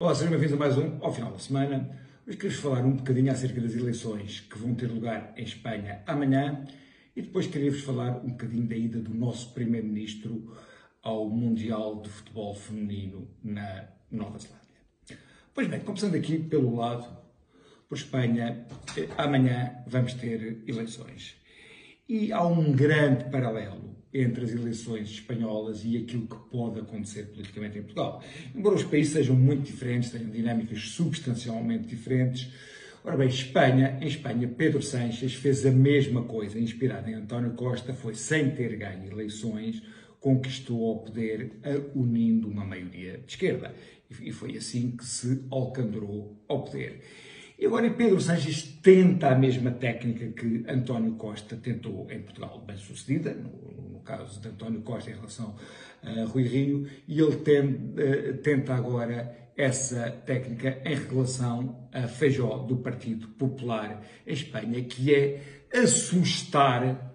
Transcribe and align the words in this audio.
Olá, 0.00 0.14
sejam 0.14 0.30
bem-vindos 0.30 0.54
a 0.54 0.56
mais 0.56 0.78
um 0.78 0.96
ao 1.04 1.12
final 1.12 1.32
da 1.32 1.40
semana. 1.40 1.90
Hoje 2.24 2.36
queria 2.36 2.56
falar 2.56 2.84
um 2.84 2.94
bocadinho 2.94 3.32
acerca 3.32 3.60
das 3.60 3.74
eleições 3.74 4.38
que 4.38 4.56
vão 4.56 4.72
ter 4.72 4.86
lugar 4.86 5.34
em 5.36 5.42
Espanha 5.42 6.04
amanhã 6.06 6.64
e 7.16 7.20
depois 7.20 7.48
queria-vos 7.48 7.80
falar 7.80 8.24
um 8.24 8.30
bocadinho 8.30 8.68
da 8.68 8.76
ida 8.76 9.00
do 9.00 9.12
nosso 9.12 9.52
Primeiro-Ministro 9.52 10.56
ao 11.02 11.28
Mundial 11.28 12.00
de 12.00 12.10
Futebol 12.10 12.54
Feminino 12.54 13.28
na 13.42 13.88
Nova 14.08 14.38
Zelândia. 14.38 15.18
Pois 15.52 15.66
bem, 15.66 15.80
começando 15.80 16.14
aqui 16.14 16.38
pelo 16.38 16.76
lado, 16.76 17.04
por 17.88 17.98
Espanha, 17.98 18.68
eh, 18.96 19.08
amanhã 19.18 19.82
vamos 19.84 20.14
ter 20.14 20.62
eleições. 20.68 21.34
E 22.08 22.32
há 22.32 22.44
um 22.46 22.72
grande 22.72 23.24
paralelo 23.24 23.96
entre 24.14 24.44
as 24.44 24.52
eleições 24.52 25.10
espanholas 25.10 25.82
e 25.84 25.98
aquilo 25.98 26.26
que 26.26 26.36
pode 26.50 26.80
acontecer 26.80 27.24
politicamente 27.24 27.78
em 27.78 27.82
Portugal. 27.82 28.22
Embora 28.54 28.76
os 28.76 28.84
países 28.84 29.12
sejam 29.12 29.36
muito 29.36 29.64
diferentes, 29.64 30.10
tenham 30.10 30.30
dinâmicas 30.30 30.80
substancialmente 30.80 31.86
diferentes, 31.86 32.50
Ora 33.04 33.16
bem, 33.16 33.28
Espanha, 33.28 33.96
em 34.02 34.08
Espanha, 34.08 34.48
Pedro 34.48 34.82
Sánchez 34.82 35.32
fez 35.32 35.64
a 35.64 35.70
mesma 35.70 36.24
coisa, 36.24 36.58
inspirado 36.58 37.08
em 37.08 37.14
António 37.14 37.52
Costa, 37.52 37.94
foi 37.94 38.14
sem 38.14 38.50
ter 38.50 38.76
ganho 38.76 39.10
eleições, 39.10 39.82
conquistou 40.20 40.96
o 40.96 40.98
poder 40.98 41.52
unindo 41.94 42.48
uma 42.48 42.64
maioria 42.64 43.18
de 43.18 43.32
esquerda. 43.32 43.72
E 44.20 44.32
foi 44.32 44.56
assim 44.56 44.90
que 44.90 45.06
se 45.06 45.42
alcandrou 45.50 46.36
ao 46.48 46.64
poder. 46.64 47.00
E 47.58 47.66
agora 47.66 47.90
Pedro 47.90 48.20
Sánchez 48.20 48.62
tenta 48.80 49.30
a 49.30 49.34
mesma 49.34 49.72
técnica 49.72 50.28
que 50.28 50.64
António 50.68 51.14
Costa 51.14 51.56
tentou 51.56 52.08
em 52.08 52.20
Portugal, 52.20 52.62
bem 52.64 52.76
sucedida, 52.76 53.34
no, 53.34 53.94
no 53.94 54.00
caso 54.00 54.40
de 54.40 54.46
António 54.46 54.80
Costa 54.82 55.10
em 55.10 55.14
relação 55.14 55.56
a 56.00 56.24
Rui 56.26 56.44
Rio, 56.44 56.88
e 57.08 57.18
ele 57.18 57.36
tem, 57.38 57.92
eh, 57.96 58.32
tenta 58.34 58.74
agora 58.74 59.50
essa 59.56 60.08
técnica 60.24 60.80
em 60.84 60.94
relação 60.94 61.88
a 61.92 62.06
Feijó 62.06 62.58
do 62.58 62.76
Partido 62.76 63.26
Popular 63.26 64.04
em 64.24 64.32
Espanha, 64.32 64.84
que 64.84 65.12
é 65.12 65.42
assustar 65.74 67.12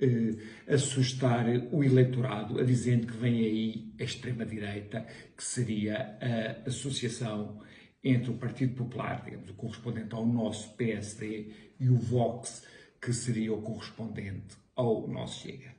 eh, 0.00 0.34
assustar 0.66 1.44
o 1.70 1.84
eleitorado, 1.84 2.58
a 2.58 2.64
dizendo 2.64 3.06
que 3.06 3.16
vem 3.18 3.34
aí 3.34 3.94
a 4.00 4.02
extrema-direita, 4.02 5.06
que 5.36 5.44
seria 5.44 6.16
a 6.22 6.68
associação 6.68 7.60
entre 8.04 8.30
o 8.30 8.34
Partido 8.34 8.74
Popular, 8.74 9.22
digamos, 9.24 9.48
o 9.48 9.54
correspondente 9.54 10.14
ao 10.14 10.26
nosso 10.26 10.74
PSD, 10.74 11.48
e 11.80 11.88
o 11.88 11.96
Vox, 11.96 12.62
que 13.00 13.12
seria 13.12 13.52
o 13.52 13.62
correspondente 13.62 14.56
ao 14.76 15.08
nosso 15.08 15.40
Chega. 15.40 15.74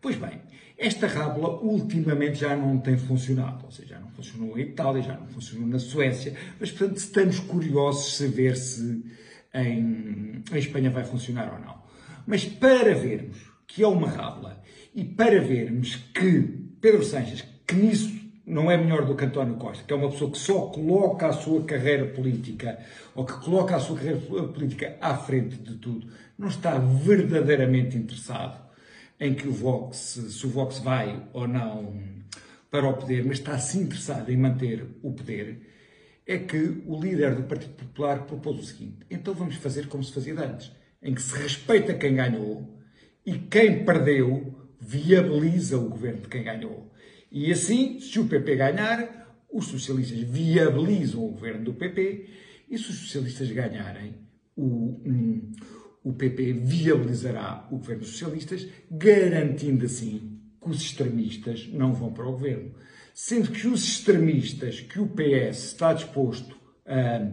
Pois 0.00 0.16
bem, 0.16 0.40
esta 0.78 1.06
rábula 1.06 1.60
ultimamente 1.60 2.40
já 2.40 2.56
não 2.56 2.78
tem 2.78 2.96
funcionado, 2.96 3.66
ou 3.66 3.70
seja, 3.70 3.90
já 3.90 4.00
não 4.00 4.10
funcionou 4.10 4.58
em 4.58 4.62
Itália, 4.62 5.02
já 5.02 5.16
não 5.16 5.26
funcionou 5.26 5.68
na 5.68 5.78
Suécia, 5.78 6.34
mas 6.58 6.70
portanto 6.70 6.96
estamos 6.96 7.38
curiosos 7.38 8.06
de 8.06 8.16
saber 8.16 8.56
se 8.56 9.04
em, 9.52 10.42
em 10.50 10.58
Espanha 10.58 10.90
vai 10.90 11.04
funcionar 11.04 11.52
ou 11.52 11.60
não. 11.60 11.82
Mas 12.26 12.46
para 12.46 12.94
vermos 12.94 13.36
que 13.66 13.82
é 13.82 13.86
uma 13.86 14.08
rábula 14.08 14.62
e 14.94 15.04
para 15.04 15.40
vermos 15.40 15.96
que 15.96 16.42
Pedro 16.80 17.04
Sánchez, 17.04 17.44
que 17.66 17.74
nisso 17.74 18.19
não 18.50 18.70
é 18.70 18.76
melhor 18.76 19.06
do 19.06 19.14
que 19.14 19.24
António 19.24 19.54
Costa, 19.54 19.84
que 19.84 19.92
é 19.92 19.96
uma 19.96 20.10
pessoa 20.10 20.30
que 20.30 20.38
só 20.38 20.66
coloca 20.66 21.28
a 21.28 21.32
sua 21.32 21.62
carreira 21.64 22.06
política, 22.06 22.78
ou 23.14 23.24
que 23.24 23.32
coloca 23.44 23.76
a 23.76 23.80
sua 23.80 23.96
carreira 23.96 24.18
política 24.18 24.96
à 25.00 25.16
frente 25.16 25.56
de 25.56 25.76
tudo, 25.76 26.08
não 26.36 26.48
está 26.48 26.76
verdadeiramente 26.78 27.96
interessado 27.96 28.60
em 29.20 29.34
que 29.34 29.46
o 29.46 29.52
Vox, 29.52 30.20
se 30.28 30.46
o 30.46 30.50
Vox 30.50 30.78
vai 30.78 31.22
ou 31.32 31.46
não 31.46 31.94
para 32.70 32.88
o 32.88 32.94
poder, 32.94 33.24
mas 33.24 33.38
está 33.38 33.58
sim 33.58 33.82
interessado 33.82 34.30
em 34.30 34.36
manter 34.36 34.84
o 35.02 35.12
poder, 35.12 35.60
é 36.26 36.38
que 36.38 36.82
o 36.86 37.00
líder 37.00 37.34
do 37.34 37.42
Partido 37.44 37.74
Popular 37.74 38.24
propôs 38.26 38.58
o 38.58 38.62
seguinte: 38.62 38.98
então 39.10 39.34
vamos 39.34 39.56
fazer 39.56 39.86
como 39.86 40.02
se 40.02 40.12
fazia 40.12 40.34
antes, 40.40 40.72
em 41.02 41.14
que 41.14 41.22
se 41.22 41.36
respeita 41.36 41.94
quem 41.94 42.14
ganhou 42.14 42.78
e 43.24 43.38
quem 43.38 43.84
perdeu 43.84 44.54
viabiliza 44.80 45.76
o 45.76 45.88
governo 45.88 46.22
de 46.22 46.28
quem 46.28 46.42
ganhou. 46.42 46.90
E 47.30 47.52
assim, 47.52 48.00
se 48.00 48.18
o 48.18 48.26
PP 48.26 48.56
ganhar, 48.56 49.20
os 49.52 49.66
socialistas 49.66 50.18
viabilizam 50.20 51.24
o 51.24 51.30
governo 51.30 51.64
do 51.64 51.74
PP 51.74 52.26
e 52.68 52.78
se 52.78 52.90
os 52.90 52.96
socialistas 52.96 53.50
ganharem, 53.50 54.14
o, 54.56 55.00
um, 55.04 55.52
o 56.02 56.12
PP 56.12 56.52
viabilizará 56.54 57.66
o 57.70 57.76
governo 57.76 58.02
dos 58.02 58.10
socialistas, 58.10 58.66
garantindo 58.90 59.84
assim 59.84 60.38
que 60.62 60.68
os 60.68 60.80
extremistas 60.80 61.68
não 61.72 61.92
vão 61.92 62.12
para 62.12 62.26
o 62.26 62.32
governo. 62.32 62.72
Sendo 63.14 63.50
que 63.50 63.66
os 63.66 63.84
extremistas 63.84 64.80
que 64.80 65.00
o 65.00 65.08
PS 65.08 65.64
está 65.64 65.92
disposto 65.92 66.56
a, 66.86 67.28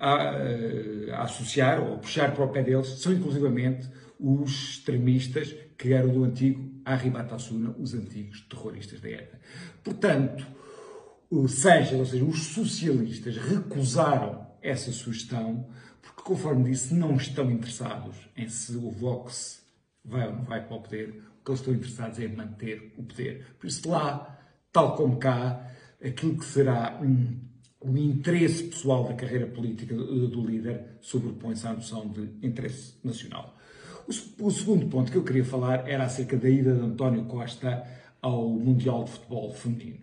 a, 0.00 1.16
a, 1.16 1.22
associar 1.24 1.80
ou 1.82 1.94
a 1.94 1.98
puxar 1.98 2.34
para 2.34 2.44
o 2.44 2.48
pé 2.48 2.62
deles 2.62 2.86
são 3.00 3.12
inclusivamente 3.12 3.88
os 4.18 4.70
extremistas 4.70 5.54
que 5.76 5.92
eram 5.92 6.12
do 6.12 6.24
antigo 6.24 6.77
Arribatassuna, 6.92 7.74
os 7.78 7.94
antigos 7.94 8.40
terroristas 8.42 9.00
da 9.00 9.10
ETA. 9.10 9.40
Portanto, 9.84 10.46
o 11.30 11.46
Sánchez, 11.46 11.98
ou 11.98 12.06
seja, 12.06 12.24
os 12.24 12.46
socialistas, 12.46 13.36
recusaram 13.36 14.46
essa 14.62 14.90
sugestão 14.90 15.68
porque, 16.00 16.22
conforme 16.22 16.70
disse, 16.70 16.94
não 16.94 17.16
estão 17.16 17.50
interessados 17.50 18.16
em 18.36 18.48
se 18.48 18.76
o 18.76 18.90
Vox 18.90 19.62
vai 20.02 20.26
ou 20.28 20.36
não 20.36 20.44
vai 20.44 20.66
para 20.66 20.76
o 20.76 20.80
poder. 20.80 21.22
O 21.40 21.44
que 21.44 21.50
eles 21.50 21.60
estão 21.60 21.74
interessados 21.74 22.18
é 22.18 22.24
em 22.24 22.34
manter 22.34 22.94
o 22.96 23.02
poder. 23.02 23.56
Por 23.58 23.66
isso, 23.66 23.88
lá, 23.88 24.38
tal 24.72 24.96
como 24.96 25.18
cá, 25.18 25.70
aquilo 26.02 26.38
que 26.38 26.44
será 26.44 26.98
um, 27.02 27.38
o 27.80 27.96
interesse 27.98 28.64
pessoal 28.64 29.04
da 29.04 29.14
carreira 29.14 29.46
política 29.46 29.94
do 29.94 30.46
líder 30.46 30.96
sobrepõe-se 31.00 31.66
à 31.66 31.74
noção 31.74 32.08
de 32.08 32.46
interesse 32.46 32.94
nacional. 33.04 33.57
O, 34.40 34.50
segundo 34.50 34.86
ponto 34.86 35.12
que 35.12 35.18
eu 35.18 35.22
queria 35.22 35.44
falar 35.44 35.86
era 35.86 36.04
acerca 36.04 36.34
da 36.34 36.48
ida 36.48 36.74
de 36.74 36.80
António 36.80 37.26
Costa 37.26 37.84
ao 38.22 38.48
Mundial 38.48 39.04
de 39.04 39.10
Futebol 39.10 39.52
Feminino. 39.52 39.98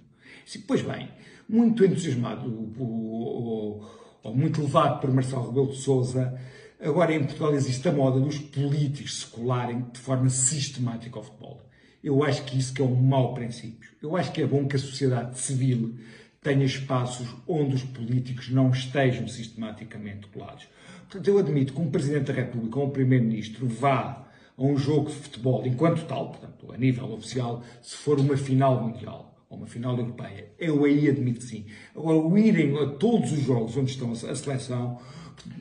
Pois 0.67 0.83
bem, 0.83 1.09
muito 1.49 1.83
entusiasmado, 1.83 2.71
ou 2.77 4.35
muito 4.35 4.61
levado 4.61 5.01
por 5.01 5.11
Marcelo 5.11 5.47
Rebelo 5.47 5.71
de 5.71 5.77
Sousa, 5.77 6.39
agora 6.79 7.15
em 7.15 7.23
Portugal 7.23 7.55
existe 7.55 7.89
a 7.89 7.91
moda 7.91 8.19
dos 8.19 8.37
políticos 8.37 9.21
se 9.21 9.25
colarem 9.25 9.87
de 9.91 9.99
forma 9.99 10.29
sistemática 10.29 11.17
ao 11.17 11.23
futebol. 11.23 11.61
Eu 12.03 12.23
acho 12.23 12.43
que 12.43 12.59
isso 12.59 12.75
que 12.75 12.83
é 12.83 12.85
um 12.85 12.93
mau 12.93 13.33
princípio. 13.33 13.89
Eu 14.03 14.15
acho 14.15 14.31
que 14.31 14.43
é 14.43 14.45
bom 14.45 14.67
que 14.67 14.75
a 14.75 14.79
sociedade 14.79 15.39
civil 15.39 15.95
tenha 16.45 16.63
espaços 16.63 17.27
onde 17.47 17.73
os 17.73 17.83
políticos 17.83 18.51
não 18.51 18.69
estejam 18.69 19.27
sistematicamente 19.27 20.27
colados. 20.27 20.67
Portanto, 21.09 21.27
eu 21.27 21.39
admito 21.39 21.73
que 21.73 21.81
um 21.81 21.89
Presidente 21.89 22.25
da 22.25 22.33
República 22.33 22.77
ou 22.77 22.85
um 22.85 22.91
Primeiro-Ministro 22.91 23.67
vá 23.67 24.27
a 24.55 24.63
um 24.63 24.77
jogo 24.77 25.09
de 25.09 25.15
futebol 25.15 25.65
enquanto 25.65 26.05
tal, 26.05 26.29
portanto, 26.29 26.71
a 26.71 26.77
nível 26.77 27.11
oficial, 27.11 27.63
se 27.81 27.95
for 27.95 28.19
uma 28.19 28.37
final 28.37 28.79
mundial 28.79 29.43
ou 29.49 29.57
uma 29.57 29.65
final 29.65 29.97
europeia. 29.97 30.51
Eu 30.59 30.85
aí 30.85 31.09
admito 31.09 31.43
sim. 31.43 31.65
Agora, 31.95 32.17
o 32.19 32.37
irem 32.37 32.77
a 32.77 32.89
todos 32.89 33.31
os 33.31 33.39
jogos 33.39 33.75
onde 33.75 33.89
estão 33.89 34.11
a 34.11 34.35
seleção, 34.35 34.99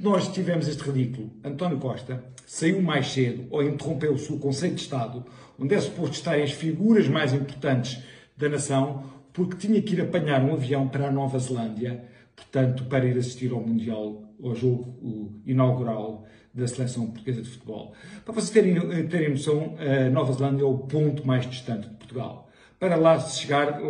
nós 0.03 0.29
tivemos 0.29 0.69
este 0.69 0.83
ridículo. 0.83 1.31
António 1.43 1.79
Costa 1.79 2.23
saiu 2.47 2.83
mais 2.83 3.07
cedo 3.07 3.47
ou 3.51 3.63
interrompeu-se 3.63 4.31
o 4.31 4.39
conceito 4.39 4.75
de 4.75 4.83
Estado, 4.83 5.25
onde 5.59 5.75
é 5.75 5.81
suposto 5.81 6.17
estarem 6.17 6.45
as 6.45 6.53
figuras 6.53 7.09
mais 7.09 7.33
importantes 7.33 8.03
da 8.37 8.51
nação, 8.51 9.15
porque 9.35 9.57
tinha 9.57 9.83
que 9.83 9.95
ir 9.95 10.01
apanhar 10.01 10.43
um 10.43 10.55
avião 10.55 10.89
para 10.89 11.09
a 11.09 11.11
Nova 11.11 11.39
Zelândia, 11.41 12.05
portanto, 12.35 12.85
para 12.85 13.05
ir 13.05 13.19
assistir 13.19 13.53
ao 13.53 13.61
Mundial, 13.61 14.23
ao 14.43 14.55
jogo 14.55 15.43
inaugural 15.45 16.25
da 16.55 16.69
seleção 16.69 17.09
portuguesa 17.09 17.43
de 17.43 17.51
futebol. 17.51 17.93
Para 18.25 18.33
vocês 18.33 18.51
terem, 18.51 19.09
terem 19.09 19.31
noção, 19.31 19.75
a 19.79 20.09
Nova 20.09 20.33
Zelândia 20.33 20.63
é 20.63 20.67
o 20.67 20.79
ponto 20.79 21.27
mais 21.27 21.51
distante 21.51 21.89
de 21.89 21.97
Portugal. 21.97 22.49
Para 22.79 22.95
lá 22.95 23.19
se 23.19 23.41
chegar, 23.41 23.81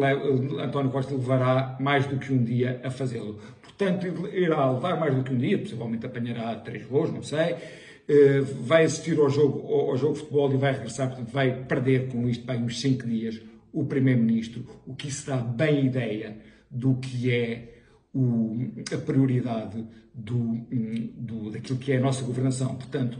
António 0.63 0.91
Costa 0.91 1.13
levará 1.13 1.77
mais 1.79 2.07
do 2.07 2.17
que 2.17 2.33
um 2.33 2.43
dia 2.43 2.81
a 2.83 2.91
fazê-lo. 2.91 3.39
Portanto, 3.63 4.07
irá 4.33 4.71
levar 4.71 4.99
mais 4.99 5.15
do 5.15 5.23
que 5.23 5.35
um 5.35 5.37
dia, 5.37 5.59
possivelmente 5.59 6.07
apanhará 6.07 6.55
três 6.57 6.87
voos, 6.87 7.13
não 7.13 7.23
sei. 7.23 7.57
Eh, 8.09 8.41
vai 8.63 8.85
assistir 8.85 9.19
ao 9.19 9.29
jogo, 9.29 9.67
ao 9.91 9.97
jogo 9.97 10.15
de 10.15 10.21
futebol 10.21 10.53
e 10.53 10.57
vai 10.57 10.73
regressar, 10.73 11.09
portanto, 11.09 11.31
vai 11.31 11.65
perder 11.65 12.09
com 12.09 12.27
isto 12.29 12.47
bem 12.47 12.63
uns 12.63 12.81
cinco 12.81 13.07
dias 13.07 13.41
o 13.75 13.85
Primeiro-Ministro, 13.85 14.65
o 14.87 14.95
que 14.95 15.09
isso 15.09 15.27
dá 15.27 15.37
bem 15.37 15.87
ideia 15.87 16.41
do 16.71 16.95
que 16.95 17.31
é 17.31 17.83
o, 18.15 18.57
a 18.93 18.99
prioridade 18.99 19.85
do, 20.15 20.55
do, 21.17 21.51
daquilo 21.51 21.79
que 21.79 21.93
é 21.93 21.97
a 21.97 22.01
nossa 22.01 22.25
governação. 22.25 22.77
Portanto, 22.77 23.19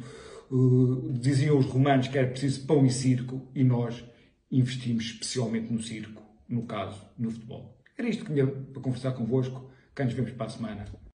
uh, 0.51 1.13
diziam 1.13 1.59
os 1.59 1.67
romanos 1.67 2.07
que 2.07 2.17
era 2.17 2.29
preciso 2.29 2.65
pão 2.67 2.87
e 2.87 2.91
circo 2.91 3.51
e 3.53 3.65
nós 3.65 4.05
investimos 4.51 5.07
especialmente 5.07 5.73
no 5.73 5.83
circo, 5.83 6.23
no 6.49 6.63
caso, 6.63 7.03
no 7.19 7.33
futebol. 7.33 7.77
Era 7.99 8.09
isto 8.09 8.25
que 8.25 8.33
tinha 8.33 8.47
para 8.47 8.81
conversar 8.81 9.13
convosco. 9.13 9.71
Cá 9.93 10.05
nos 10.05 10.15
vemos 10.15 10.33
para 10.33 10.47
a 10.47 10.51
semana. 10.51 10.85